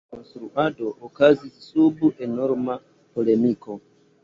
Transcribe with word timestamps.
La 0.01 0.11
konstruado 0.19 0.87
okazis 1.07 1.59
sub 1.67 2.03
enorma 2.29 2.81
polemiko. 3.13 3.81